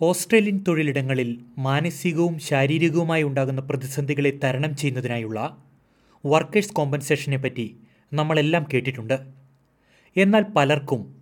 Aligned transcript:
Australian 0.00 0.64
തൊഴിലിടങ്ങളിൽ 0.68 1.38
മാനസികവും 1.58 2.38
ശാരീരികവുമായി 2.38 3.22
ഉണ്ടാകുന്ന 3.22 3.60
പ്രതിസന്ധികളെ 3.60 4.38
തരണം 4.44 4.76
ചെയ്യുന്നതിനായുള്ള 4.76 5.64
വർക്കേഴ്സ് 6.26 6.72
കോമ്പൻസേഷനെ 6.72 7.36
പറ്റി 7.36 7.76
നമ്മളെല്ലാം 8.12 8.66
കേട്ടിട്ടുണ്ട്. 8.74 9.18
എന്നാൽ 10.16 10.42
പലർക്കും 10.42 11.16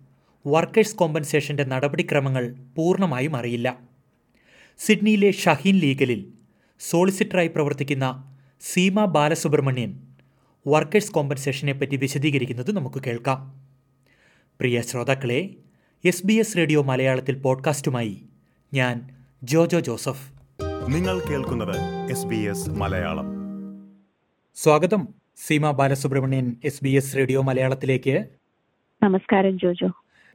വർക്കേഴ്സ് 0.47 0.95
കോമ്പൻസേഷന്റെ 0.95 1.63
നടപടിക്രമങ്ങൾ 1.63 2.55
പൂർണമായും 2.75 3.35
അറിയില്ല. 3.35 3.79
സിഡ്നിയിലെ 4.77 5.31
ഷഹീൻ 5.31 5.75
ലീഗലിൽ 5.75 6.27
സോളിസിറ്ററായി 6.79 7.47
പ്രവർത്തിക്കുന്ന 7.47 8.37
സീമ 8.61 9.05
ബാലസുബ്രഹ്മണ്യൻ 9.05 9.99
വർക്കേഴ്സ് 10.67 11.11
കോമ്പൻസേഷനെ 11.11 11.73
പറ്റി 11.73 11.95
വിശദീകരിക്കുന്നത് 11.95 12.71
നമുക്ക് 12.71 13.03
കേൾക്കാം. 13.03 13.61
പ്രിയ 14.59 14.81
ശ്രോതാക്കളെ 14.81 15.49
എസ് 16.05 16.25
ബി 16.25 16.33
എസ് 16.33 16.57
റേഡിയോ 16.57 16.83
മലയാളത്തിൽ 16.83 17.35
പോഡ്കാസ്റ്റുമായി 17.35 18.21
ഞാൻ 18.73 19.09
ജോജോ 19.43 19.79
ജോസഫ്. 19.79 20.33
നിങ്ങൾ 20.91 21.21
കേൾക്കുന്നത് 21.29 22.09
എസ് 22.11 22.25
ബി 22.25 22.35
എസ് 22.35 22.69
മലയാളം. 22.69 23.25
സ്വാഗതം. 24.55 25.07
Seema 25.35 25.71
Balasubramanian 25.71 26.55
S 26.63 26.83
B 26.83 26.89
S 26.89 27.17
radio 27.17 27.41
മലയാളത്തിലേക്ക്. 27.41 28.25
നമസ്കാരം 29.03 29.59
ജോജോ. 29.59 29.91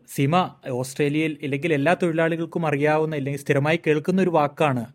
സീമ 0.08 0.54
ഓസ്ട്രേലിയയിൽ 0.68 1.38
ഇല്ലെങ്കിൽ 1.42 1.74
എല്ലാ 1.74 1.94
തൊഴിലാളികൾക്കും 1.94 2.66
അറിയാവുന്ന 2.66 3.16
ഇല്ലെങ്കിൽ 3.16 3.40
സ്ഥിരമായി 3.40 3.80
കേൾക്കുന്ന 3.86 4.22
ഒരു 4.22 4.30
വാക്കാണ് 4.30 4.86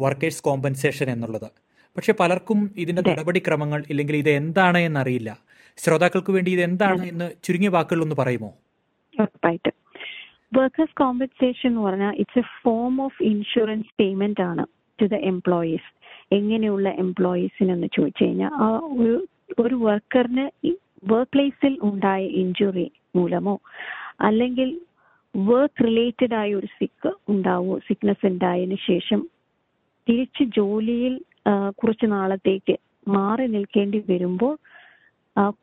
വർക്കേഴ്സ് 0.00 0.42
കോമ്പൻസേഷൻ 0.42 1.10
എന്നുള്ളത്. 1.10 1.50
പക്ഷെ 1.96 2.12
പലർക്കും 2.12 2.74
ഇതിന്റെ 2.76 3.02
നടപടിക്രമങ്ങൾ 3.10 3.84
ഇല്ലെങ്കിൽ 3.90 4.16
ഇത് 4.16 4.30
എന്താണ് 4.30 4.78
എന്നറിയില്ല. 4.78 5.38
ശ്രോതാക്കൾക്ക് 5.76 6.30
വേണ്ടി 6.30 6.52
ഇത് 6.52 6.60
എന്താണ് 6.60 7.04
എന്ന് 7.04 7.30
ചുരുങ്ങിയ 7.42 7.68
വാക്കുകളിലൊന്ന് 7.68 8.16
പറയുമോ? 8.18 8.54
ഉറപ്പായിട്ട്. 9.20 9.83
വർക്കേഴ്സ് 10.52 10.96
കോമ്പൻസേഷൻ 10.96 11.68
എന്ന് 11.70 11.82
പറഞ്ഞാൽ 11.86 12.14
it's 12.14 12.40
a 12.40 12.46
form 12.62 12.94
of 13.00 13.22
insurance 13.24 13.92
payment 13.98 14.42
ആണ് 14.42 14.64
ടു 14.98 15.06
ദ 15.06 15.18
എംപ്ലോയീസ് 15.24 15.88
എങ്ങനെയുള്ള 16.32 16.88
എംപ്ലോയീസിനെന്ന് 16.98 17.88
ചോദിച്ചു 17.92 18.24
കഴിഞ്ഞാൽ 18.24 18.52
ആ 18.60 18.68
ഒരു 19.58 19.76
വർക്കറിന് 19.82 20.46
വർക്ക് 21.06 21.32
പ്ലേസിൽ 21.32 21.74
ഉണ്ടായ 21.82 22.22
ഇഞ്ചുറി 22.42 22.86
മൂലമോ 23.16 23.54
അല്ലെങ്കിൽ 24.20 24.68
വർക്ക് 25.34 25.84
റിലേറ്റഡ് 25.84 26.34
ആയ 26.34 26.50
ഒരു 26.54 26.68
സിക്ക് 26.78 27.10
ഉണ്ടാവോ 27.28 27.74
സിക്നസ് 27.86 28.26
ഉണ്ടായതിന് 28.26 28.78
ശേഷം 28.86 29.20
തിരിച്ച് 30.06 30.44
ജോലിയിൽ 30.56 31.14
കുറച്ച് 31.74 32.06
നാളത്തേക്ക് 32.06 32.74
മാറി 33.06 33.46
നിൽക്കേണ്ടി 33.46 33.98
വരുമ്പോൾ 34.08 34.54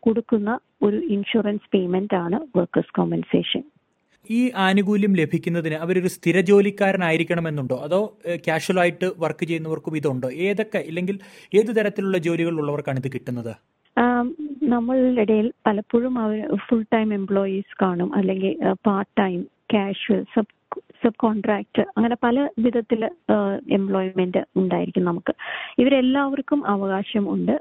കൊടുക്കുന്ന 0.03 0.52
ഒരു 0.81 0.98
ഇൻഷുറൻസ് 1.16 1.70
പേയ്മെന്റ് 1.73 2.16
ആണ് 2.16 2.38
വർക്കേഴ്സ് 2.55 2.95
കോമ്പൻസേഷൻ 2.95 3.64
ഈ 4.30 4.52
ആനുകൂല്യം 4.55 5.14
ലഭിക്കുന്നതിന് 5.14 5.75
അവരൊരു 5.75 6.08
സ്ഥിര 6.08 6.39
ജോലിക്കാരനായിരിക്കണമെന്നുണ്ടോ? 6.41 7.75
അതോ 7.75 8.17
കാഷ്വൽ 8.47 8.80
ആയിട്ട് 8.80 9.11
വർക്ക് 9.17 9.45
ചെയ്യുന്നവർക്കും 9.45 9.97
ഇതുണ്ടോ? 9.97 10.31
ഏതൊക്കെ 10.31 10.77
ഇല്ലെങ്കിൽ 10.77 11.19
ഏത് 11.53 11.75
തരത്തിലുള്ള 11.75 12.17
ജോലികളുള്ളവർക്കാണ് 12.17 12.99
ഇത് 12.99 13.11
കിട്ടുന്നത്? 13.14 13.53
നമ്മളുടെ 14.64 15.22
ഇടയിൽ 15.22 15.52
പലപ്പോഴും 15.67 16.19
അവർ 16.19 16.55
ഫുൾ 16.55 16.83
ടൈം 16.94 17.14
എംപ്ലോയീസ് 17.14 17.77
കാണും. 17.81 18.16
അല്ലെങ്കിൽ 18.16 18.73
part 18.88 19.11
time 19.19 19.39
casual 19.73 20.23
sub 20.36 20.53
sub 21.03 21.19
contract 21.19 21.81
അങ്ങനെ 21.81 22.16
പല 22.23 22.49
വിധത്തിൽ 22.59 23.09
എംപ്ലോയ്മെന്റ് 23.72 24.42
ഉണ്ടായിരിക്കും 24.55 25.05
നമുക്ക്. 25.05 25.33
ഇവരെല്ലാവർക്കും 25.80 26.66
അവകാശം 26.66 27.33
ഉണ്ട് 27.33 27.55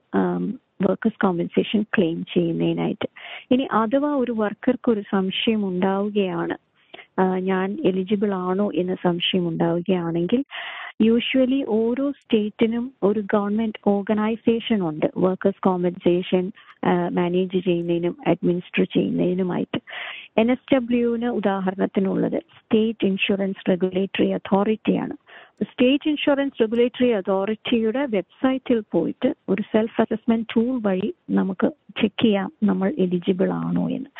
വർക്കേഴ്സ് 0.86 1.22
കോമ്പൻസേഷൻ 1.24 1.82
ക്ലെയിം 1.96 2.18
ചെയ്യുന്നതിനായിട്ട്. 2.34 3.08
ഇനി 3.50 3.64
അഥവാ 3.82 4.10
ഒരു 4.14 4.32
വർക്കർക്ക് 4.42 4.90
ഒരു 4.90 5.02
സംശയം 5.14 5.62
ഉണ്ടാവുകയാണ് 5.68 6.56
ഞാൻ 7.48 7.68
എലിജിബിൾ 7.84 8.30
ആണോ 8.34 8.66
എന്ന 8.82 8.94
സംശയം 9.02 9.48
ഉണ്ടാവുകയാണെങ്കിൽ 9.48 10.40
യൂഷ്വലി 11.02 11.58
ഓരോ 11.76 12.06
സ്റ്റേറ്റിനും 12.10 12.84
ഒരു 13.02 13.20
ഗവൺമെന്റ് 13.34 13.80
ഓർഗനൈസേഷൻ 13.86 14.78
ഉണ്ട്. 14.88 15.06
വർക്കേഴ്സ് 15.16 15.62
കോമ്പൻസേഷൻ 15.68 16.44
മാനേജ് 17.18 17.58
ചെയ്യുന്നതിനും 17.66 18.14
അഡ്മിനിസ്റ്റർ 18.26 18.84
ചെയ്യുന്നതിനുമായിട്ട്. 18.94 19.78
എൻ 20.38 20.48
എസ് 20.50 20.68
ഡബ്ല്യുവിന് 20.74 21.28
ഉദാഹരണത്തിനുള്ളത് 21.40 22.38
സ്റ്റേറ്റ് 22.58 23.06
ഇൻഷുറൻസ് 23.06 23.64
റെഗുലേറ്ററി 23.70 24.28
അതോറിറ്റിയാണ് 24.38 25.16
സ്റ്റേറ്റ് 25.60 26.08
ഇൻഷുറൻസ് 26.08 26.60
റെഗുലേറ്ററി 26.60 27.08
അതോറിറ്റിയുടെ 27.10 28.06
വെബ്സൈറ്റിൽ 28.06 28.80
പോയിട്ട് 28.92 29.34
ഒരു 29.48 29.62
സെൽഫ് 29.62 30.00
അസസ്മെന്റ് 30.00 30.46
ടൂൾ 30.56 30.80
വഴി 30.80 31.14
നമുക്ക് 31.30 31.68
ചെക്ക് 32.00 32.22
ചെയ്യാം 32.22 32.52
നമ്മൾ 32.62 32.94
എലിജിബിൾ 32.98 33.50
ആണോ 33.64 33.90
എന്ന്. 33.90 34.10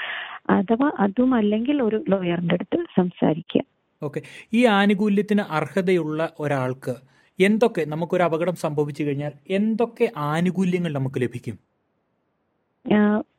അഥവാ 0.50 0.92
അതും 0.98 1.34
അല്ലെങ്കിൽ 1.34 1.82
ഒരു 1.82 2.04
ലോയറിന്റെ 2.08 2.54
അടുത്ത് 2.54 2.78
സംസാരിക്കുക 2.96 3.62
ഓക്കെ 4.02 4.20
ഈ 4.52 4.60
ആനുകൂല്യത്തിന് 4.64 5.42
അർഹതയുള്ള 5.50 6.32
ഒരാൾക്ക് 6.40 6.94
എന്തൊക്കെ 7.38 7.84
നമുക്കൊരു 7.84 8.22
അപകടം 8.22 8.54
സംഭവിച്ചു 8.54 9.02
കഴിഞ്ഞാൽ 9.02 9.32
എന്തൊക്കെ 9.50 10.12
ആനുകൂല്യങ്ങൾ 10.16 10.92
നമുക്ക് 10.92 11.20
ലഭിക്കും? 11.20 11.56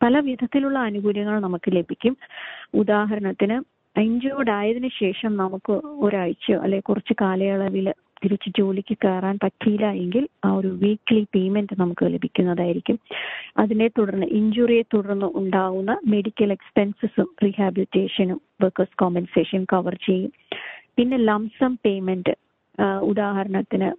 പല 0.03 0.19
വിധത്തിലുള്ള 0.19 0.79
ആനുകൂല്യങ്ങൾ 0.79 1.39
നമുക്ക് 1.39 1.69
ലഭിക്കും. 1.75 2.17
ഉദാഹരണത്തിന് 2.73 3.57
ഇഞ്ചേർഡ് 3.95 4.51
ആയതിനു 4.51 4.89
ശേഷം 4.99 5.31
നമുക്ക് 5.35 5.73
ഒരാഴ്ചയോ 6.05 6.57
അല്ലെ 6.59 6.79
കുറച്ച് 6.79 7.13
കാലയളവിൽ 7.21 7.87
തിരിച്ച് 8.23 8.49
ജോലിക്ക് 8.57 8.95
കയറാൻ 9.03 9.35
പറ്റിയില്ല 9.43 9.85
എങ്കിൽ 10.03 10.27
ആ 10.45 10.49
ഒരു 10.53 10.67
വീക്ക്ലി 10.67 11.23
പേയ്മെന്റ് 11.35 11.75
നമുക്ക് 11.79 12.05
ലഭിക്കുന്നതായിരിക്കും. 12.13 12.97
അതിനെ 13.57 13.87
തുടർന്ന് 13.87 14.27
ഇഞ്ചുറിയെ 14.39 14.83
തുടർന്ന് 14.93 15.25
ഉണ്ടാവുന്ന 15.25 15.99
മെഡിക്കൽ 16.05 16.51
എക്സ്പെൻസസും 16.51 17.29
റീഹാബിലിറ്റേഷനും 17.43 18.39
വർക്കേഴ്സ് 18.63 18.97
കോമ്പൻസേഷൻ 18.97 19.63
കവർ 19.73 19.95
ചെയ്യും. 20.07 20.31
പിന്നെ 20.95 21.17
ലംസം 21.17 21.75
പേയ്മെന്റ് 21.85 22.35
ഉദാഹരണത്തിന് 23.01 23.89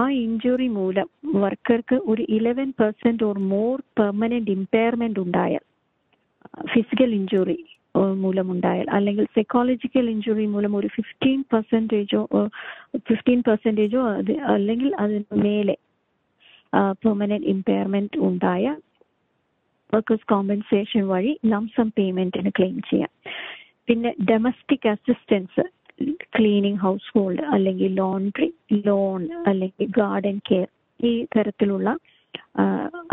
ആ 0.00 0.02
ഇഞ്ചുറി 0.10 0.68
മൂലം 0.68 1.08
വർക്കർക്ക് 1.42 1.96
ഒരു 2.12 2.22
eleven 2.36 2.72
percent 2.80 3.24
or 3.24 3.38
more 3.52 3.76
permanent 4.00 4.50
impairment 4.50 5.20
ഉണ്ടായാൽ 5.20 5.64
ഫിസിക്കൽ 6.72 7.10
ഇഞ്ചുറി 7.14 7.58
മൂലമുണ്ടായാൽ. 8.22 8.88
അല്ലെങ്കിൽ 8.96 9.24
സൈക്കോളജിക്കൽ 9.36 10.06
ഇഞ്ചുറി 10.14 10.46
മൂലം 10.54 10.72
ഒരു 10.76 10.88
ഫിഫ്റ്റീൻ 10.96 11.38
പെർസെന്റേജോ 11.52 12.22
ഫിഫ്റ്റീൻ 13.08 13.40
പെർസെന്റേജോ 13.48 14.02
അത് 14.18 14.32
അല്ലെങ്കിൽ 14.54 14.90
അതിന് 15.04 15.38
മേലെ 15.46 15.76
പെർമനന്റ് 17.04 17.48
ഇമ്പയർമെന്റ് 17.54 18.20
ഉണ്ടായ 18.28 18.74
വർക്കേഴ്സ് 19.94 20.28
കോമ്പൻസേഷൻ 20.32 21.02
വഴി 21.08 21.32
ലംസം 21.46 21.88
പേയ്മെന്റിന് 21.98 22.50
ക്ലെയിം 22.58 22.78
ചെയ്യാം. 22.90 23.12
പിന്നെ 23.88 24.10
domestic 24.30 24.88
assistance 24.88 25.64
cleaning 26.36 26.80
house 26.86 27.10
hold 27.14 27.44
അല്ലെങ്കിൽ 27.54 27.90
ലോണ്ട്രി 27.94 28.48
ലോൺ 28.88 29.22
അല്ലെങ്കിൽ 29.46 29.86
ഗാർഡൻ 30.00 30.38
കെയർ 30.50 30.66
ഈ 31.00 31.12
തരത്തിലുള്ള 31.36 31.88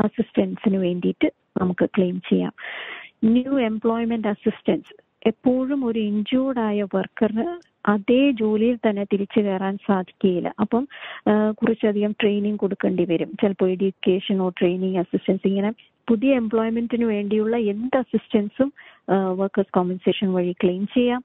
അസിസ്റ്റൻസിന് 0.05 0.77
വേണ്ടിയിട്ട് 0.77 1.27
നമുക്ക് 1.61 1.85
ക്ലെയിം 1.95 2.17
ചെയ്യാം. 2.29 2.53
ന്യൂ 3.23 3.53
എംപ്ലോയ്മെന്റ് 3.69 4.28
അസിസ്റ്റൻസ് 4.28 4.94
എപ്പോഴും 5.28 5.85
ഒരു 5.85 6.00
ഇൻജൂർഡ് 6.00 6.59
ആയ 6.59 6.84
വർക്കറിന് 6.95 7.45
അതേ 7.85 8.31
ജോലിയിൽ 8.31 8.78
തന്നെ 8.78 9.03
തിരിച്ചു 9.13 9.39
കയറാൻ 9.39 9.75
സാധിക്കുകയില്ല. 9.88 10.50
അപ്പം 10.59 10.84
കുറച്ചധികം 11.59 12.12
ട്രെയിനിങ് 12.22 12.57
കൊടുക്കേണ്ടി 12.57 13.06
വരും. 13.06 13.29
ചിലപ്പോൾ 13.41 13.69
എഡ്യൂക്കേഷനോ 13.69 14.47
ട്രെയിനിങ് 14.50 14.97
അസിസ്റ്റൻസ് 14.97 15.47
ഇങ്ങനെ 15.47 15.72
പുതിയ 16.09 16.31
എംപ്ലോയ്മെന്റിന് 16.35 17.06
വേണ്ടിയുള്ള 17.06 17.56
എന്ത് 17.73 17.97
അസിസ്റ്റൻസും 17.97 18.72
വർക്കേഴ്സ് 19.41 19.73
കോമ്പൻസേഷൻ 19.73 20.33
വഴി 20.33 20.53
ക്ലെയിം 20.63 20.83
ചെയ്യാം. 20.95 21.23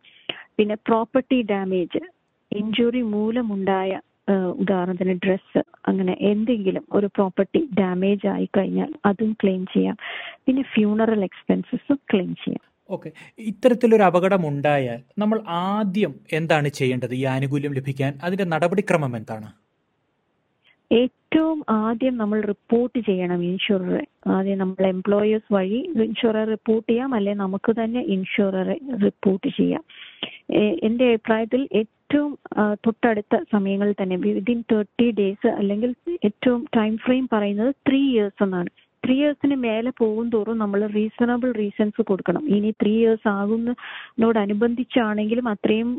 പിന്നെ 0.56 0.76
പ്രോപ്പർട്ടി 0.86 1.38
ഡാമേജ് 1.50 2.02
ഇഞ്ചുറി 2.52 3.02
മൂലമുണ്ടായ 3.14 4.00
ഉദാഹരണത്തിന് 4.32 5.14
ഡ്രസ്സ് 5.26 5.60
അങ്ങനെ 5.88 6.16
എന്തെങ്കിലും 6.20 6.84
ഒരു 6.92 7.06
പ്രോപ്പർട്ടി 7.06 7.60
ഡാമേജ് 7.80 8.26
ആയി 8.26 8.48
കഴിഞ്ഞാൽ 8.56 8.90
അതും 9.06 9.30
ക്ലെയിം 9.42 9.62
ചെയ്യാം. 9.74 9.96
പിന്നെ 10.46 10.62
ഫ്യൂണറൽ 10.62 11.22
എക്സ്പെൻസസും 11.24 12.00
ക്ലെയിം 12.12 12.34
ചെയ്യാം. 12.34 12.64
ഓക്കെ 12.90 13.10
ഇത്തരത്തിലൊരു 13.38 14.02
അപകടം 14.02 14.48
ഉണ്ടായാൽ 14.48 15.00
നമ്മൾ 15.18 15.38
ആദ്യം 15.46 16.14
എന്താണ് 16.32 16.68
ചെയ്യേണ്ടത്? 16.68 17.14
ഈ 17.14 17.24
ആനുകൂല്യം 17.24 17.74
ലഭിക്കാൻ 17.74 18.12
അതിന്റെ 18.22 18.44
നടപടിക്രമം 18.44 19.16
എന്താണ്? 19.16 19.48
ഏറ്റവും 20.90 21.64
ആദ്യം 21.70 22.16
നമ്മൾ 22.16 22.38
റിപ്പോർട്ട് 22.40 22.98
ചെയ്യണം 22.98 23.40
ഇൻഷുററെ 23.44 24.04
ആദ്യം 24.26 24.58
നമ്മൾ 24.58 24.86
എംപ്ലോയേഴ്സ് 24.86 25.52
വഴി 25.54 25.80
ഇൻഷുറർ 26.04 26.46
റിപ്പോർട്ട് 26.48 26.86
ചെയ്യാം 26.90 27.14
അല്ലെ 27.14 27.34
നമുക്ക് 27.34 27.72
തന്നെ 27.80 28.00
ഇൻഷുററെ 28.00 28.76
റിപ്പോർട്ട് 29.04 29.48
ചെയ്യാം. 29.58 29.84
എന്റെ 30.86 31.04
അഭിപ്രായത്തിൽ 31.08 31.68
ഏറ്റവും 32.10 32.30
തൊട്ടടുത്ത 32.84 33.38
സമയങ്ങളിൽ 33.54 33.94
തന്നെ 33.96 34.16
വിതിൻ 34.22 34.60
തേർട്ടി 34.70 35.06
ഡേയ്സ് 35.18 35.48
അല്ലെങ്കിൽ 35.60 35.90
ഏറ്റവും 36.28 36.60
ടൈം 36.76 36.92
ഫ്രെയിം 37.04 37.24
പറയുന്നത് 37.32 37.70
ത്രീ 37.88 38.00
ഇയേഴ്സ് 38.12 38.40
എന്നാണ്. 38.44 38.70
ത്രീ 39.02 39.16
ഇയേഴ്സിന് 39.18 39.56
മേലെ 39.64 39.90
പോകും 40.00 40.26
തോറും 40.34 40.56
നമ്മൾ 40.62 40.80
റീസണബിൾ 40.94 41.50
റീസൺസ് 41.60 42.00
കൊടുക്കണം. 42.10 42.42
ഇനി 42.56 42.70
ത്രീ 42.82 42.94
ഇയേഴ്സ് 43.00 43.28
ആകുന്നതിനോടനുബന്ധിച്ചാണെങ്കിലും 43.34 45.50
അത്രയും 45.52 45.90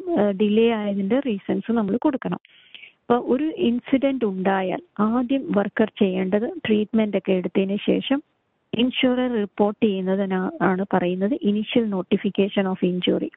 ഡിലേ 0.42 0.66
ആയതിന്റെ 0.80 1.20
റീസൺസ് 1.30 1.78
നമ്മൾ 1.80 1.98
കൊടുക്കണം. 2.08 2.42
അപ്പൊ 3.04 3.18
ഒരു 3.36 3.50
ഇൻസിഡന്റ് 3.70 4.28
ഉണ്ടായാൽ 4.34 4.84
ആദ്യം 5.10 5.46
വർക്കർ 5.60 5.92
ചെയ്യേണ്ടത് 6.04 6.50
ട്രീറ്റ്മെന്റ് 6.66 7.20
ഒക്കെ 7.22 7.34
എടുത്തതിന് 7.42 7.80
ശേഷം 7.90 8.22
ഇൻഷുറർ 8.74 9.30
റിപ്പോർട്ട് 9.44 9.82
ചെയ്യുന്നതിനാണ് 9.86 10.84
പറയുന്നത് 10.96 11.38
ഇനിഷ്യൽ 11.52 11.86
നോട്ടിഫിക്കേഷൻ 11.96 12.66
ഓഫ് 12.74 12.84
ഇഞ്ചുറി 12.92 13.32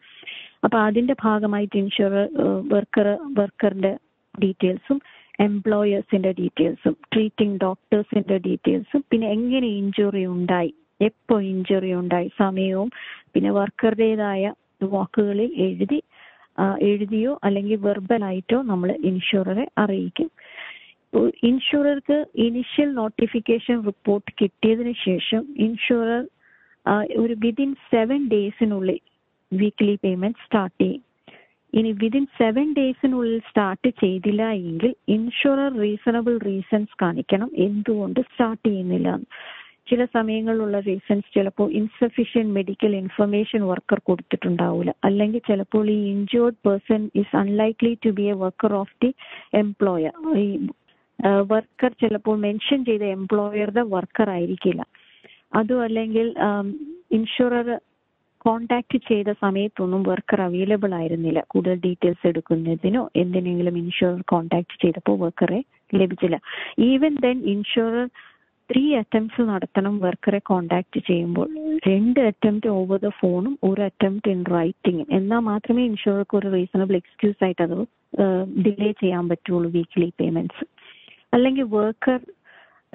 അപ്പൊ 0.62 0.79
അതിന്റെ 0.79 1.14
ഭാഗമായിട്ട് 1.23 1.76
ഇൻഷുറർ 1.76 2.26
വർക്കർ 2.73 3.09
വർക്കറിന്റെ 3.38 3.93
ഡീറ്റെയിൽസും 4.35 4.99
എംപ്ലോയേഴ്സിന്റെ 5.38 6.31
ഡീറ്റെയിൽസും 6.32 6.94
ട്രീറ്റിംഗ് 7.12 7.59
ഡോക്ടേഴ്സിന്റെ 7.61 8.37
ഡീറ്റെയിൽസും 8.38 9.03
പിന്നെ 9.11 9.26
എങ്ങനെ 9.31 9.69
ഇഞ്ചുറി 9.81 10.25
ഉണ്ടായി 10.26 10.73
എപ്പോ 11.00 11.37
ഇഞ്ചുറി 11.53 11.93
ഉണ്ടായി 11.94 12.29
സമയവും 12.38 12.91
പിന്നെ 13.32 13.50
വർക്കറുടേതായ 13.50 14.43
വാക്കുകളിൽ 14.93 15.50
എഴുതി 15.67 15.99
എഴുതിയോ 16.88 17.32
അല്ലെങ്കിൽ 17.44 17.79
വെർബലായിട്ടോ 17.81 18.59
നമ്മൾ 18.62 18.88
ഇൻഷുററെ 19.11 19.64
അറിയിക്കും. 19.79 20.29
ഇൻഷുറർക്ക് 21.43 22.17
ഇനിഷ്യൽ 22.44 22.88
നോട്ടിഫിക്കേഷൻ 22.94 23.76
റിപ്പോർട്ട് 23.87 24.31
കിട്ടിയതിന് 24.41 24.93
ശേഷം 25.05 25.43
ഇൻഷുറർ 25.67 26.23
ഒരു 27.17 27.35
വിതിൻ 27.44 27.70
സെവൻ 27.91 28.20
ഡേയ്സിനുള്ളിൽ 28.29 29.00
വീക്ക്ലി 29.60 29.94
പേയ്മെന്റ് 30.04 30.43
സ്റ്റാർട്ട് 30.44 30.78
ചെയ്യും. 30.82 31.02
ഇനി 31.78 31.90
വിതിൻ 32.02 32.25
സെവൻ 32.38 32.66
ഡേയ്സിനുള്ളിൽ 32.78 33.38
സ്റ്റാർട്ട് 33.49 33.88
ചെയ്തില്ല 34.02 34.43
എങ്കിൽ 34.69 34.93
ഇൻഷുറർ 35.16 35.70
റീസണബിൾ 35.84 36.34
റീസൺസ് 36.50 36.96
കാണിക്കണം 37.02 37.50
എന്തുകൊണ്ട് 37.66 38.20
സ്റ്റാർട്ട് 38.31 38.64
ചെയ്യുന്നില്ല. 38.69 39.10
ചില 39.90 40.04
സമയങ്ങളിലുള്ള 40.16 40.76
റീസൺസ് 40.88 41.32
ചിലപ്പോൾ 41.37 41.69
ഇൻസഫിഷ്യൻ 41.78 42.46
മെഡിക്കൽ 42.58 42.93
ഇൻഫർമേഷൻ 43.00 43.62
വർക്കർ 43.70 43.99
കൊടുത്തിട്ടുണ്ടാവില്ല 44.08 44.93
അല്ലെങ്കിൽ 45.08 45.43
ചിലപ്പോൾ 45.49 45.87
ഈ 45.94 45.99
injured 46.12 46.60
person 46.66 47.02
is 47.22 47.34
unlikely 47.43 47.93
to 48.04 48.10
be 48.19 48.26
a 48.34 48.37
worker 48.43 48.75
of 48.82 48.94
the 49.04 49.10
employer 49.62 50.14
ഈ 50.44 50.46
വർക്കർ 51.52 51.90
ചിലപ്പോൾ 52.02 52.37
മെൻഷൻ 52.46 52.81
ചെയ്ത 52.88 53.04
എംപ്ലോയറുടെ 53.19 53.84
വർക്കർ 53.94 54.31
ആയിരിക്കില്ല. 54.37 54.82
അതും 55.60 55.82
അല്ലെങ്കിൽ 55.87 56.28
ഇൻഷുറർ 57.19 57.66
കോണ്ടാക്ട് 58.44 58.98
ചെയ്ത 59.08 59.30
സമയത്തൊന്നും 59.44 60.02
വർക്കർ 60.08 60.40
അവൈലബിൾ 60.46 60.92
ആയിരുന്നില്ല. 60.98 61.40
കൂടുതൽ 61.52 61.76
ഡീറ്റെയിൽസ് 61.86 62.26
എടുക്കുന്നതിനോ 62.30 63.02
എന്തിനെങ്കിലും 63.22 63.76
ഇൻഷുറർ 63.82 64.20
കോണ്ടാക്ട് 64.32 64.76
ചെയ്തപ്പോൾ 64.84 65.16
വർക്കറെ 65.24 65.60
ലഭിച്ചില്ല. 66.00 66.36
Even 66.90 67.14
then 67.24 67.38
insurer 67.54 68.04
three 68.70 68.82
attempts 68.98 69.42
നടത്തണം 69.50 69.94
വർക്കറെ 70.04 70.40
കോണ്ടാക്ട് 70.50 70.98
ചെയ്യുമ്പോൾ. 71.08 71.48
രണ്ട് 71.88 72.20
അറ്റംപ്റ്റ് 72.28 72.68
ഓവർ 72.78 72.98
ദ 73.06 73.10
ഫോണും 73.20 73.54
ഒരു 73.68 73.80
അറ്റംപ്റ്റ് 73.88 74.30
ഇൻ 74.34 74.40
റൈറ്റിംഗും 74.56 75.08
എന്നാൽ 75.18 75.42
മാത്രമേ 75.50 75.82
ഇൻഷുറർക്ക് 75.90 76.36
ഒരു 76.40 76.50
റീസണബിൾ 76.58 76.96
എക്സ്ക്യൂസ് 77.00 77.42
ആയിട്ട് 77.46 77.62
അത് 77.68 77.78
ഡിലേ 78.64 78.90
ചെയ്യാൻ 79.02 79.24
പറ്റുള്ളൂ 79.28 79.68
വീക്ക്ലി 79.76 80.08
പേയ്മെന്റ്സ് 80.20 80.64
അല്ലെങ്കിൽ 81.34 81.66
worker 81.76 82.18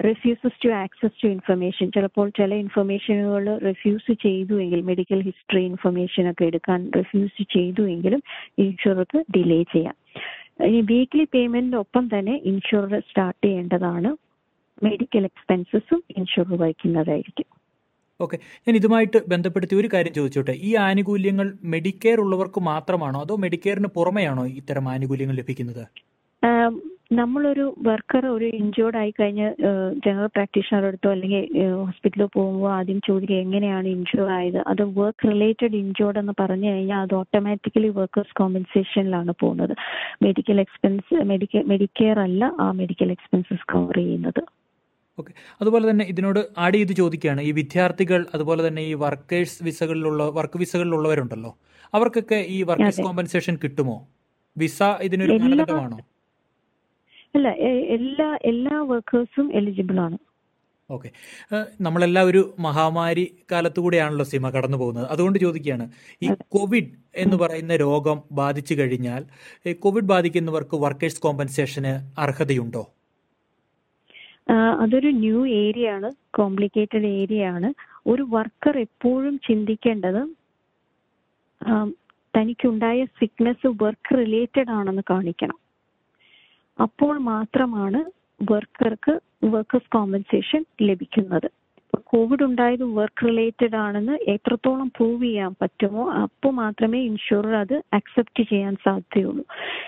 refuses 0.04 0.64
to 0.64 0.68
access 0.68 1.24
to 1.24 1.28
information 1.28 1.92
ചിലപ്പോൾ 1.92 2.28
ചില 2.28 2.54
ഇൻഫർമേഷനുകൾ 2.54 3.58
റെഫ്യൂസ് 3.58 4.12
ചെയ്തു 4.12 4.54
എങ്കിൽ 4.60 4.80
മെഡിക്കൽ 4.80 5.22
ഹിസ്റ്ററി 5.22 5.62
ഇൻഫർമേഷൻ 5.64 6.30
ഒക്കെ 6.30 6.44
എടുക്കാൻ 6.44 6.90
റെഫ്യൂസ് 6.96 7.42
ചെയ്തു 7.42 7.82
എങ്കിലും 7.82 8.22
ഇൻഷുറർക്ക് 8.58 9.18
ഡിലേ 9.36 9.62
ചെയ്യാം. 9.62 9.96
ഇനി 10.64 10.80
വീക്ക്ലി 10.80 11.24
പേയ്മെന്റിനൊപ്പം 11.24 12.08
തന്നെ 12.18 12.40
ഇൻഷുറർ 12.44 13.00
സ്റ്റാർട്ട് 13.00 13.46
ചെയ്യേണ്ടതാണ്. 13.46 14.16
മെഡിക്കൽ 14.82 15.24
എക്സ്പെൻസസും 15.24 16.04
ഇൻഷുറർ 16.16 16.54
വഹിക്കുന്നതായിരിക്കും. 16.62 17.48
ഓക്കെ 18.20 18.36
ഞാൻ 18.68 18.76
ഇതുമായിട്ട് 18.76 19.18
ബന്ധപ്പെടുത്തി 19.28 19.74
ഒരു 19.74 19.88
കാര്യം 19.92 20.14
ചോദിച്ചോട്ടെ. 20.14 20.52
ഈ 20.52 20.74
ആനുകൂല്യങ്ങൾ 20.74 21.52
മെഡിക്കെയർ 21.64 22.20
ഉള്ളവർക്ക് 22.20 22.60
മാത്രമാണോ? 22.60 23.20
അതോ 23.20 23.36
മെഡിക്കെയറിന് 23.36 23.88
പുറമെയാണോ 23.88 24.46
ഇത്തരം 24.46 24.88
ആനുകൂല്യങ്ങൾ 24.88 25.36
ലഭിക്കുന്നത്? 25.36 25.84
നമ്മളൊരു 27.10 27.64
വർക്കർ 27.86 28.24
ഒരു 28.26 28.46
ഇഞ്ചേർഡ് 28.58 28.96
ആയി 28.96 29.10
കഴിഞ്ഞ് 29.10 29.46
ജനറൽ 30.04 30.26
പ്രാക്ടീഷണർ 30.26 30.84
അടുത്തോ 30.88 31.08
അല്ലെങ്കിൽ 31.10 31.44
ഹോസ്പിറ്റലിൽ 31.84 32.28
പോകുമ്പോൾ 32.34 32.72
ആദ്യം 32.72 33.00
ചോദിക്കുക 33.06 33.36
എങ്ങനെയാണ് 33.36 33.86
ഇൻഷുർ 33.88 34.28
ആയത്? 34.38 34.58
അത് 34.70 34.82
വർക്ക് 34.98 35.28
റിലേറ്റഡ് 35.32 35.76
ഇഞ്ചേർഡ് 35.76 36.18
എന്ന് 36.22 36.34
പറഞ്ഞു 36.40 36.68
കഴിഞ്ഞാൽ 36.72 37.00
അത് 37.02 37.14
ഓട്ടോമാറ്റിക്കലി 37.14 37.88
വർക്കേഴ്സ് 37.88 38.34
കോമ്പൻസേഷനിലാണ് 38.40 39.34
പോകുന്നത്. 39.42 39.74
മെഡിക്കൽ 40.26 40.60
എക്സ്പെൻസ് 40.64 41.14
മെഡിക്കൽ 41.32 41.64
മെഡിക്കെയർ 41.72 42.18
അല്ല 42.26 42.44
ആ 42.60 42.66
മെഡിക്കൽ 42.72 43.10
എക്സ്പെൻസസ് 43.16 43.66
കവർ 43.72 43.96
ചെയ്യുന്നത്. 44.02 44.42
ഓക്കെ 45.18 45.32
അതുപോലെ 45.60 45.90
തന്നെ 45.90 46.04
ഇതിനോട് 46.04 46.40
ആഡ് 46.58 46.74
ചെയ്ത് 46.74 46.92
ചോദിക്കുകയാണ്. 46.92 47.40
ഈ 47.40 47.52
വിദ്യാർത്ഥികൾ 47.52 48.20
അതുപോലെ 48.34 48.68
തന്നെ 48.68 48.82
ഈ 48.82 48.94
വർക്കേഴ്സ് 49.04 49.58
വിസകളിലുള്ള 49.64 50.28
വർക്ക് 50.38 50.58
വിസകളിലുള്ളവരുണ്ടല്ലോ 50.58 51.52
അവർക്കൊക്കെ 51.94 52.40
ഈ 52.56 52.60
വർക്കേഴ്സ്. 52.62 53.02
കോമ്പൻസേഷൻ 53.08 53.56
കിട്ടുമോ? 53.64 53.96
വിസ 54.56 54.82
ഇതിനൊരു 55.08 55.32
ഘടകമാണോ 55.32 55.56
മാനദണ്ഡമാണോ? 55.56 55.98
അല്ല 57.34 57.48
എല്ലാ 57.96 58.38
എല്ലാ 58.44 58.80
വർക്കേഴ്സും 58.82 59.52
എലിജിബിൾ 59.52 60.00
ആണ്. 60.00 60.18
ഓക്കെ. 60.90 61.10
നമ്മളെല്ലാം 61.80 62.26
ഒരു 62.26 62.54
മഹാമാരി 62.58 63.24
കാലത്തു 63.52 63.80
കൂടെയാണല്ലോ 63.80 64.24
സിമ 64.24 64.50
കടന്നു 64.50 64.78
പോകുന്നത്. 64.78 65.08
അതുകൊണ്ട് 65.10 65.38
ചോദിക്കുകയാണ് 65.38 65.90
ഈ 66.22 66.28
കോവിഡ് 66.48 66.90
എന്ന് 67.16 67.36
പറയുന്ന 67.36 67.76
രോഗം 67.76 68.22
ബാധിച്ചു 68.32 68.74
കഴിഞ്ഞാൽ 68.74 69.24
കോവിഡ് 69.72 70.04
ബാധിക്കുന്നവർക്ക് 70.04 70.76
വർക്കേഴ്സ് 70.76 71.20
കോമ്പൻസേഷന് 71.20 72.20
അർഹതയുണ്ടോ? 72.20 72.82
അതൊരു 74.82 75.08
ന്യൂ 75.08 75.46
ഏരിയ 75.46 75.90
ആണ് 75.90 76.10
കോംപ്ലിക്കേറ്റഡ് 76.34 77.06
ഏരിയ 77.06 77.46
ആണ്. 77.46 77.74
ഒരു 78.06 78.22
വർക്കർ 78.22 78.78
എപ്പോഴും 78.78 79.40
ചിന്തിക്കേണ്ടത് 79.48 80.22
തനിക്കുണ്ടായ 82.36 83.04
സിക്നസ് 83.04 83.66
വർക്ക് 83.82 84.18
റിലേറ്റഡ് 84.18 84.70
ആണെന്ന് 84.70 85.02
കാണിക്കണം. 85.10 85.67
അപ്പോൾ 86.78 87.18
മാത്രമാണ് 87.32 88.00
വർക്കർക്ക് 88.52 89.14
വർക്കേഴ്സ് 89.44 89.90
കോമ്പൻസേഷൻ 89.96 90.64
ലഭിക്കുന്നത്. 90.82 91.48
കോവിഡ് 92.10 92.42
ഉണ്ടായത് 92.42 92.82
വർക്ക് 92.98 93.26
റിലേറ്റഡ് 93.26 93.76
ആണെന്ന് 93.76 94.14
എത്രത്തോളം 94.30 94.88
പ്രൂവ് 94.96 95.22
ചെയ്യാൻ 95.22 95.52
പറ്റുമോ 95.62 96.04
അപ്പോൾ 96.22 96.52
മാത്രമേ 96.52 96.98
ഇൻഷുറർ 97.00 97.54
അത് 97.54 97.74
അക്സെപ്റ്റ് 97.92 98.42
ചെയ്യാൻ 98.50 98.74
സാധ്യതയുള്ളൂ. 98.84 99.44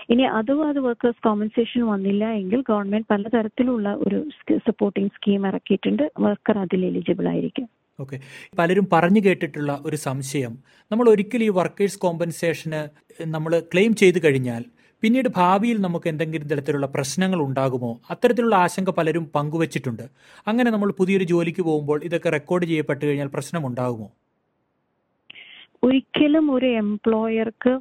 ഇനി 0.09 0.23
അതും 0.39 0.61
അത് 0.67 0.79
വർക്കേഴ്സ് 0.79 1.23
കോമ്പൻസേഷൻ 1.27 1.81
വന്നില്ല 1.81 2.25
എങ്കിൽ 2.41 2.63
ഗവൺമെന്റ് 2.69 3.07
പലതരത്തിലുള്ള 3.11 3.89
ഒരു 4.07 4.19
സപ്പോർട്ടിംഗ് 4.67 5.11
സ്കീം 5.17 5.47
ഇറക്കിയിട്ടുണ്ട്. 5.47 6.03
വർക്കർ 6.19 6.57
അതിൽ 6.57 6.85
എലിജിബിൾ 6.85 7.27
ആയിരിക്കും. 7.27 7.67
ഓക്കെ 7.99 8.19
പലരും 8.59 8.85
പറഞ്ഞു 8.93 9.21
കേട്ടിട്ടുള്ള 9.25 9.71
ഒരു 9.85 9.95
സംശയം. 9.95 10.53
നമ്മൾ 10.91 11.09
ഒരിക്കലും 11.09 11.45
ഈ 11.45 11.49
വർക്കേഴ്സ് 11.49 11.99
കോമ്പൻസേഷന് 11.99 12.81
നമ്മൾ 13.35 13.51
ക്ലെയിം 13.73 13.95
ചെയ്തു 13.95 14.21
കഴിഞ്ഞാൽ 14.25 14.63
പിന്നീട് 15.01 15.29
ഭാവിയിൽ 15.37 15.81
നമുക്ക് 15.81 16.07
എന്തെങ്കിലും 16.09 16.47
തരത്തിലുള്ള 16.47 16.87
പ്രശ്നങ്ങൾ 16.87 17.39
ഉണ്ടാകുമോ? 17.41 17.99
അത്തരത്തിലുള്ള 18.11 18.55
ആശങ്ക 18.55 18.89
പലരും 18.89 19.31
പങ്കുവച്ചിട്ടുണ്ട്. 19.35 20.03
അങ്ങനെ 20.47 20.71
നമ്മൾ 20.71 20.91
പുതിയൊരു 20.99 21.23
ജോലിക്ക് 21.23 21.61
പോകുമ്പോൾ 21.61 22.01
ഇതൊക്കെ 22.03 22.29
റെക്കോർഡ് 22.29 22.65
ചെയ്യപ്പെട്ടു 22.65 23.05
കഴിഞ്ഞാൽ 23.05 23.29
പ്രശ്നം 23.33 23.67
ഉണ്ടാകുമോ 23.67 24.11
ഒരിക്കലും 25.83 26.51
ഒരു 26.51 26.65
എംപ്ലോയർക്ക് 26.65 27.73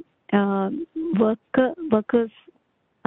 വർക്ക് 1.17 1.75
വർക്കേഴ്സ് 1.93 2.41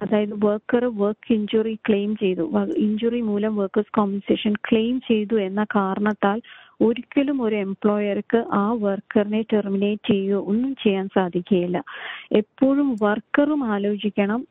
അതായത് 0.02 0.34
വർക്കർ 0.46 0.86
വർക്ക് 0.98 1.34
ഇഞ്ചുറി 1.34 1.74
ക്ലെയിം 1.88 2.16
ചെയ്തു. 2.16 2.44
ഇഞ്ചുറി 2.78 3.22
മൂലം 3.22 3.56
വർക്കേഴ്സ് 3.56 3.96
കോമ്പൻസേഷൻ 3.96 4.54
ക്ലെയിം 4.70 5.02
ചെയ്തു 5.02 5.36
എന്ന 5.36 5.64
കാരണത്താൽ 5.76 6.42
ഒരിക്കലും 6.82 7.42
ഒരു 7.42 7.56
എംപ്ലോയർക്ക് 7.56 8.46
ആ 8.52 8.72
വർക്കറിനെ 8.74 9.42
ടെർമിനേറ്റ് 9.54 10.14
ചെയ്യുകയോ 10.14 10.44
ഒന്നും 10.48 10.76
ചെയ്യാൻ 10.76 11.08
സാധിക്കുകയില്ല. 11.08 11.84
എപ്പോഴും 12.32 12.98
വർക്കറും 13.02 13.64
ആലോചിക്കണം. 13.64 14.48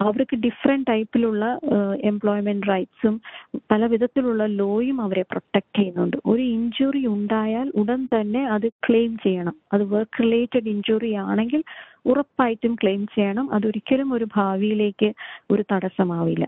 അവർക്ക് 0.00 0.36
ഡിഫറെന്റ് 0.36 0.86
ടൈപ്പിലുള്ള 0.86 1.60
എംപ്ലോയ്മെന്റ് 2.00 2.66
റൈറ്റ്സും 2.68 3.20
പല 3.70 3.86
വിധത്തിലുള്ള 3.86 4.46
ലോയും 4.46 5.00
അവരെ 5.00 5.22
പ്രൊട്ടക്ട് 5.22 5.78
ചെയ്യുന്നുണ്ട്. 5.78 6.16
ഒരു 6.26 6.42
ഇഞ്ചുറി 6.42 7.06
ഉണ്ടായാൽ 7.06 7.72
ഉടൻ 7.74 8.06
തന്നെ 8.06 8.46
അത് 8.46 8.68
ക്ലെയിം 8.68 9.18
ചെയ്യണം. 9.18 9.56
അത് 9.72 9.84
വർക്ക് 9.84 10.22
റിലേറ്റഡ് 10.22 10.68
ഇഞ്ചുറി 10.68 11.14
ആണെങ്കിൽ 11.14 11.62
ഉറപ്പായിട്ടും 12.06 12.74
ക്ലെയിം 12.74 13.06
ചെയ്യണം. 13.06 13.52
അതൊരിക്കലും 13.52 14.12
ഒരു 14.12 14.26
ഭാവിയിലേക്ക് 14.36 15.12
ഒരു 15.50 15.64
തടസ്സമാവില്ല. 15.72 16.46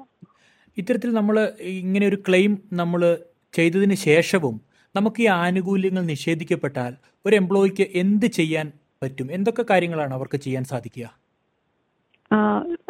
ഇത്തരത്തിൽ 0.78 1.12
നമ്മൾ 1.12 1.48
ഇങ്ങനെ 1.60 2.08
ഒരു 2.08 2.16
ക്ലെയിം 2.28 2.58
നമ്മൾ 2.72 3.16
ചെയ്തതിന് 3.56 3.94
ശേഷവും 3.94 4.56
നമുക്ക് 4.94 5.20
ഈ 5.22 5.26
ആനുകൂല്യങ്ങൾ 5.26 6.02
നിഷേധിക്കപ്പെട്ടാൽ 6.02 6.92
ഒരു 7.26 7.34
എംപ്ലോയിക്ക് 7.36 7.86
എന്ത് 7.94 8.26
ചെയ്യാൻ 8.26 8.66
പറ്റും? 9.02 9.28
എന്തൊക്കെ 9.32 9.64
കാര്യങ്ങളാണ് 9.70 10.14
അവർക്ക് 10.14 10.36
ചെയ്യാൻ 10.36 10.64
സാധിക്കുക? 10.64 11.06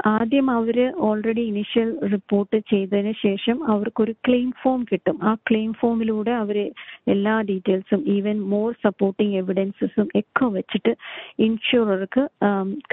ആദ്യം 0.07 0.50
അവർ 0.50 0.76
ഓൾറെഡി 1.07 1.40
ഇനിഷ്യൽ 1.40 1.88
റിപ്പോർട്ട് 2.12 2.59
ചെയ്തതിന് 2.71 3.12
ശേഷം 3.23 3.57
അവർക്കൊരു 3.73 4.12
ക്ലെയിം 4.26 4.52
ഫോം 4.62 4.85
കിട്ടും. 4.90 5.16
ആ 5.23 5.35
ക്ലെയിം 5.49 5.73
ഫോമിലൂടെ 5.73 6.31
അവർ 6.31 6.59
എല്ലാ 7.09 7.35
ഡീറ്റെയിൽസും 7.40 8.02
ഈവൻ 8.07 8.37
മോർ 8.52 8.69
സപ്പോർട്ടിങ് 8.85 9.37
എവിഡൻസസും 9.37 10.09
ഒക്കെ 10.21 10.47
വെച്ചിട്ട് 10.47 10.93
ഇൻഷുറർക്ക് 11.38 12.23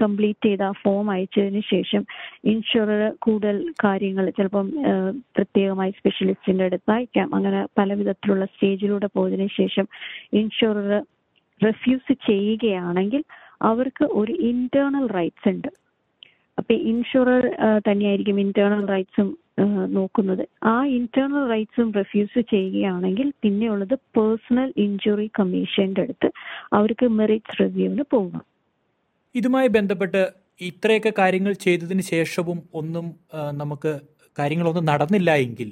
കംപ്ലീറ്റ് 0.02 0.46
ചെയ്ത 0.46 0.64
ആ 0.64 0.72
ഫോം 0.82 1.10
അയച്ചതിന് 1.10 1.62
ശേഷം 1.70 2.04
ഇൻഷുറർ 2.46 3.04
കൂടുതൽ 3.20 3.74
കാര്യങ്ങൾ 3.84 4.30
ചിലപ്പം 4.30 4.70
പ്രത്യേകമായി 5.36 5.92
സ്പെഷ്യലിസ്റ്റിന്റെ 5.92 6.64
അടുത്ത് 6.64 6.92
അയക്കാം 6.92 7.36
അങ്ങനെ 7.36 7.68
പല 7.78 7.94
വിധത്തിലുള്ള 7.94 8.46
സ്റ്റേജിലൂടെ 8.46 9.10
പോയതിനു 9.14 9.48
ശേഷം 9.60 9.88
ഇൻഷുറർ 10.34 10.92
റെഫ്യൂസ് 11.62 12.14
ചെയ്യുകയാണെങ്കിൽ 12.28 13.24
അവർക്ക് 13.62 14.06
ഒരു 14.06 14.34
ഇന്റേണൽ 14.52 15.08
റൈറ്റ്സ് 15.08 15.50
ഉണ്ട്. 15.50 15.83
അപ്പൊ 16.58 16.74
ഇൻഷുറർ 16.92 17.44
തന്നെയായിരിക്കും 17.88 18.38
ഇന്റേണൽ 18.40 18.84
റൈറ്റ്സും 18.94 19.30
നോക്കുന്നത്. 19.98 20.44
ആ 20.64 20.76
ഇന്റേണൽ 20.98 21.44
റൈറ്റ്സും 21.52 21.90
റെഫ്യൂസ് 21.92 22.40
ചെയ്യുകയാണെങ്കിൽ 22.54 23.28
പിന്നെയുള്ളത് 23.44 23.96
പേഴ്സണൽ 24.18 24.70
ഇഞ്ചുറി 24.78 25.28
കമ്മീഷന്റെ 25.40 26.02
അടുത്ത് 26.02 26.30
അവർക്ക് 26.74 27.08
മെറിറ്റ്സ് 27.20 27.60
റിവ്യൂവിന് 27.62 28.06
പോകാം 28.16 28.44
ഇതുമായി 29.36 29.68
ബന്ധപ്പെട്ട് 29.68 30.22
ഇത്രയൊക്കെ 30.62 31.14
കാര്യങ്ങൾ 31.18 31.54
ചെയ്തതിന് 31.66 32.04
ശേഷവും 32.12 32.60
ഒന്നും 32.74 33.06
നമുക്ക് 33.62 33.94
കാര്യങ്ങളൊന്നും 34.38 34.86
നടന്നില്ല 34.86 35.32
എങ്കിൽ 35.46 35.70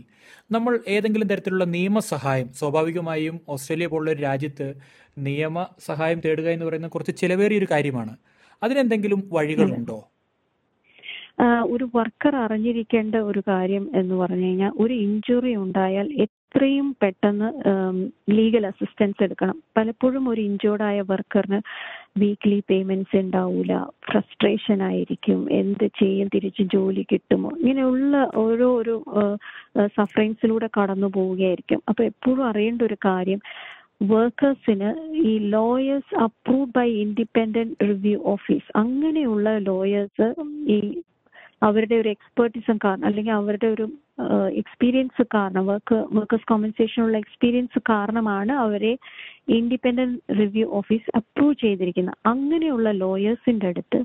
നമ്മൾ 0.52 0.74
ഏതെങ്കിലും 0.88 1.28
തരത്തിലുള്ള 1.28 1.66
നിയമസഹായം 1.76 2.48
സ്വാഭാവികമായും 2.60 3.36
ഓസ്ട്രേലിയ 3.50 3.88
പോലുള്ള 3.88 4.12
ഒരു 4.12 4.22
രാജ്യത്ത് 4.22 4.68
നിയമ 5.28 5.66
സഹായം 5.88 6.20
തേടുക 6.26 6.48
എന്ന് 6.56 6.66
പറയുന്ന 6.66 6.88
കുറച്ച് 6.88 7.14
ചിലവേറിയ 7.22 7.60
ഒരു 7.60 7.68
കാര്യമാണ്. 7.72 8.14
അതിനെന്തെങ്കിലും 8.62 9.22
വഴികളുണ്ടോ? 9.34 10.00
ഒരു 11.74 11.90
വർക്കർ 11.96 12.36
അറിഞ്ഞിരിക്കേണ്ട 12.36 13.16
ഒരു 13.16 13.44
കാര്യം 13.48 13.90
എന്ന് 13.96 14.16
പറഞ്ഞു 14.16 14.46
കഴിഞ്ഞാൽ 14.46 14.72
ഒരു 14.80 14.94
ഇഞ്ചുറി 14.94 15.56
ഉണ്ടായാൽ 15.56 16.08
എത്രയും 16.26 16.96
പെട്ടെന്ന് 17.04 17.50
ലീഗൽ 18.32 18.68
അസിസ്റ്റൻസ് 18.68 19.24
എടുക്കണം. 19.24 19.64
പലപ്പോഴും 19.78 20.30
ഒരു 20.30 20.42
ഇഞ്ചോർഡായ 20.42 21.02
വർക്കറിന് 21.02 21.60
വീക്ക്ലി 22.20 22.64
പേയ്മെന്റ്സ് 22.70 23.16
ഉണ്ടാവൂല. 23.16 23.74
ഫ്രസ്ട്രേഷൻ 24.12 24.84
ആയിരിക്കും. 24.84 25.52
എന്ത് 25.52 25.86
ചെയ്യും? 26.00 26.30
തിരിച്ച് 26.36 26.64
ജോലി 26.64 27.06
കിട്ടുമോ? 27.12 27.52
ഇങ്ങനെയുള്ള 27.60 28.30
ഓരോ 28.36 28.76
ഒരു 28.76 28.96
സഫറിങ്സിലൂടെ 29.88 30.70
കടന്നു 30.80 31.08
പോവുകയായിരിക്കും. 31.08 31.82
അപ്പൊ 31.90 32.04
എപ്പോഴും 32.04 32.46
അറിയേണ്ട 32.46 32.82
ഒരു 32.82 32.98
കാര്യം 33.06 33.42
വർക്കേഴ്സിന് 34.04 34.90
ഈ 35.14 35.38
lawyers 35.38 36.16
approved 36.16 36.74
by 36.76 36.90
independent 36.90 37.76
review 37.82 38.22
office 38.26 38.70
അങ്ങനെയുള്ള 38.76 39.58
ലോയേഴ്സ് 39.58 40.28
ഈ 40.68 41.02
അവരുടെ 41.62 41.96
ഒരു 41.96 42.10
എക്സ്പേർട്ടിസം 42.10 42.78
കാരണം 42.84 43.06
അല്ലെങ്കിൽ 43.06 43.32
അവരുടെ 43.32 43.68
ഒരു 43.68 43.86
എക്സ്പീരിയൻസ് 44.62 45.24
കാരണം 45.34 45.66
വർക്ക് 45.66 45.96
വർക്കേഴ്സ് 46.12 46.48
കോമ്പൻസേഷനുള്ള 46.48 47.18
എക്സ്പീരിയൻസ് 47.18 47.80
കാരണമാണ് 47.90 48.52
അവരെ 48.52 48.94
ഇൻഡിപെൻഡന്റ് 49.50 50.20
റിവ്യൂ 50.40 50.66
ഓഫീസ് 50.72 51.18
അപ്രൂവ് 51.18 51.56
ചെയ്തിരിക്കുന്നത്. 51.60 52.18
അങ്ങനെയുള്ള 52.26 52.92
ലോയേഴ്സിന്റെ 52.92 53.68
അടുത്ത് 53.68 54.02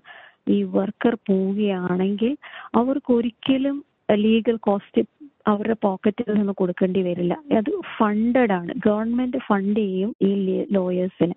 ഈ 0.48 0.62
വർക്കർ 0.62 1.14
പോവുകയാണെങ്കിൽ 1.26 2.36
അവർക്ക് 2.74 3.12
ഒരിക്കലും 3.12 3.84
ലീഗൽ 4.12 4.56
കോസ്റ്റ് 4.56 5.02
അവരുടെ 5.46 5.76
പോക്കറ്റിൽ 5.82 6.34
നിന്ന് 6.34 6.52
കൊടുക്കേണ്ടി 6.52 7.02
വരില്ല. 7.02 7.34
അത് 7.56 7.70
ഫണ്ടഡ് 7.96 8.52
ആണ്. 8.52 8.72
ഗവൺമെന്റ് 8.86 9.38
ഫണ്ട് 9.48 9.80
ചെയ്യും 9.80 10.14
ഈ 10.22 10.30
ലോയേഴ്സിന് 10.72 11.36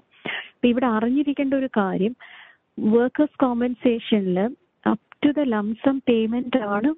ഇവിടെ 0.67 0.85
അറിഞ്ഞിരിക്കേണ്ട 0.85 1.53
ഒരു 1.53 1.69
കാര്യം 1.77 2.15
വർക്കേഴ്സ് 2.77 3.39
കോമ്പൻസേഷനിൽ 3.39 4.39
ദ 5.23 5.39
ലംസം 5.39 5.97
പേയ്മെന്റ് 5.97 6.57
ആണ് 6.57 6.95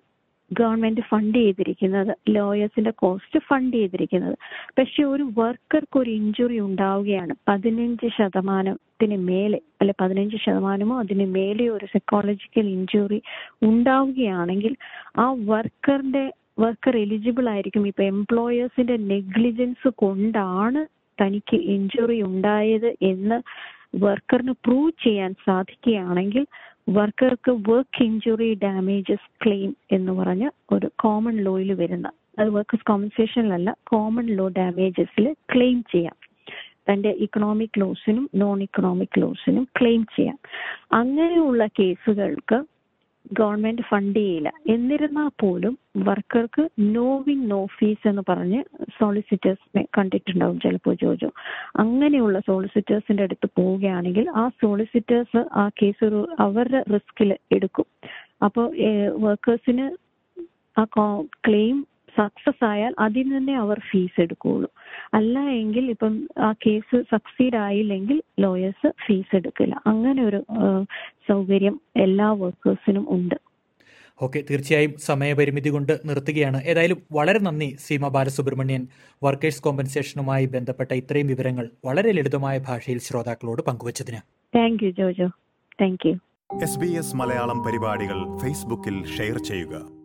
ഗവൺമെന്റ് 0.51 1.01
ഫണ്ട് 1.01 1.37
ചെയ്തിരിക്കുന്നത്. 1.37 2.15
ലോയേഴ്സിന്റെ 2.29 2.91
കോസ്റ്റ് 2.91 3.39
ഫണ്ട് 3.39 3.77
ചെയ്തിരിക്കുന്നത്. 3.77 4.35
പക്ഷെ 4.77 5.03
ഒരു 5.03 5.31
വർക്കർക്ക് 5.37 5.99
ഒരു 5.99 6.09
ഇഞ്ചുറി 6.09 6.59
ഉണ്ടാവുകയാണ്. 6.59 7.33
പതിനഞ്ച് 7.47 8.07
ശതമാനത്തിന് 8.17 9.17
മേലെ 9.17 9.59
അല്ലെ 9.81 9.93
പതിനഞ്ച് 10.01 10.35
ശതമാനമോ 10.35 10.99
അതിന് 10.99 11.25
മേലെ 11.25 11.69
ഒരു 11.69 11.85
സൈക്കോളജിക്കൽ 11.85 12.67
ഇഞ്ചുറി 12.67 13.21
ഉണ്ടാവുകയാണെങ്കിൽ 13.61 14.75
ആ 15.17 15.31
വർക്കറിന്റെ 15.31 16.33
വർക്കർ 16.59 16.97
എലിജിബിൾ 16.97 17.49
ആയിരിക്കും. 17.49 17.87
ഇപ്പൊ 17.87 18.03
എംപ്ലോയേഴ്സിന്റെ 18.03 18.97
നെഗ്ലിജൻസ് 18.97 19.87
കൊണ്ടാണ് 19.95 20.85
തനിക്ക് 21.21 21.55
ഇഞ്ചുറി 21.55 22.21
ഉണ്ടായത് 22.21 22.95
എന്ന് 23.01 23.41
വർക്കറിന് 23.95 24.51
പ്രൂവ് 24.63 24.91
ചെയ്യാൻ 25.03 25.33
സാധിക്കുകയാണെങ്കിൽ 25.33 26.45
വർക്കർക്ക് 26.89 27.51
വർക്ക് 27.51 28.03
ഇഞ്ചുറി 28.03 28.53
ഡാമേജസ് 28.53 29.45
ക്ലെയിം 29.45 29.75
എന്ന് 29.91 30.11
പറഞ്ഞ 30.11 30.49
ഒരു 30.71 30.91
കോമൺ 30.99 31.37
ലോയിൽ 31.37 31.73
വരുന്ന 31.73 32.11
അത് 32.39 32.49
വർക്കേഴ്സ് 32.49 32.85
കോമ്പൻസേഷനിലല്ല 32.85 33.75
കോമൺ 33.83 34.25
ലോ 34.25 34.47
ഡാമേജസിൽ 34.47 35.35
ക്ലെയിം 35.55 35.83
ചെയ്യാം 35.91 36.15
തന്റെ 36.89 37.09
ഇക്കണോമിക് 37.09 37.79
ലോസിനും 37.79 38.29
നോൺ 38.35 38.61
ഇക്കണോമിക് 38.61 39.21
ലോസിനും 39.21 39.67
ക്ലെയിം 39.81 40.05
ചെയ്യാം. 40.15 40.37
അങ്ങനെയുള്ള 40.91 41.67
കേസുകൾക്ക് 41.67 42.70
ഗവൺമെന്റ് 43.39 43.81
ഫണ്ട് 43.81 44.19
ചെയ്യില്ല. 44.19 44.49
എന്നിരുന്നാൽ 44.67 45.29
പോലും 45.39 45.73
വർക്കർക്ക് 46.07 46.63
നോ 46.95 47.07
വിൻ 47.27 47.47
നോ 47.47 47.59
ഫീസ് 47.77 48.07
എന്ന് 48.07 48.23
പറഞ്ഞ് 48.29 48.59
സോളിസിറ്റേഴ്സിനെ 48.99 49.83
കണ്ടിട്ടുണ്ടാവും 49.97 50.59
ചിലപ്പോൾ 50.59 50.95
ജോജോ. 51.03 51.29
അങ്ങനെയുള്ള 51.75 52.39
സോളിസിറ്റേഴ്സിന്റെ 52.47 53.23
അടുത്ത് 53.23 53.49
പോവുകയാണെങ്കിൽ 53.57 54.29
ആ 54.35 54.49
സോളിസിറ്റേഴ്സ് 54.61 55.43
ആ 55.53 55.69
കേസ് 55.81 56.09
അവരുടെ 56.39 56.81
റിസ്കിൽ 56.93 57.31
എടുക്കും. 57.51 57.87
അപ്പോൾ 58.43 58.67
വർക്കേഴ്സിന് 59.19 59.87
ആ 60.77 60.83
ക്ലെയിം 61.47 61.77
സക്സസ് 62.17 62.63
ആയാൽ 62.65 62.93
അതിൽ 62.99 63.27
നിന്നേ 63.29 63.53
അവർ 63.55 63.77
ഫീസ് 63.91 64.21
എടുക്കുകയുള്ളൂ 64.21 64.69
അല്ല 65.13 65.39
എങ്കിൽ 65.39 65.89
ഇപ്പം 65.89 66.29
ആ 66.37 66.51
കേസ് 66.51 67.03
സക്സീഡ് 67.11 67.55
ആയില്ലെങ്കിൽ 67.55 68.21
ലോയേഴ്സ് 68.39 68.93
ഫീസ് 69.05 69.35
എടുക്കില്ല. 69.35 69.81
അങ്ങനെ 69.87 70.23
ഒരു 70.23 70.45
സൗകര്യം 71.29 71.81
എല്ലാ 71.95 72.31
വർക്കേഴ്സിനും 72.31 73.05
ഉണ്ട്. 73.09 73.35
ഓക്കെ 74.21 74.43
തീർച്ചയായും 74.49 74.93
സമയപരിമിതി 74.97 75.69
കൊണ്ട് 75.69 75.99
നിർത്തുകയാണ്. 76.05 76.63
ഏതായാലും 76.63 76.97
വളരെ 77.11 77.39
നന്ദി 77.39 77.77
സീമ 77.79 78.07
ബാലസുബ്രഹ്മണ്യൻ 78.07 78.87
വർക്കേഴ്സ് 79.23 79.63
കോമ്പൻസേഷനുമായി 79.63 80.45
ബന്ധപ്പെട്ട 80.45 80.91
ഇത്രയും 80.93 81.27
വിവരങ്ങൾ 81.27 81.69
വളരെ 81.85 82.11
ലളിതമായ 82.11 82.57
ഭാഷയിൽ 82.57 82.99
ശ്രോതാക്കളോട് 82.99 83.61
പങ്കുവച്ചതിന്. 83.61 84.21
Thank 84.55 84.83
you 84.83 84.91
Jojo 84.91 85.27
thank 85.81 86.07
you 86.07 86.13
S 86.63 86.79
B 86.79 86.87
S 86.87 87.15
Malayalam 87.15 87.63
പരിപാടികൾ 87.63 88.37
ഫേസ്ബുക്കിൽ 88.37 89.05
ഷെയർ 89.17 89.37
ചെയ്യുക. 89.37 90.00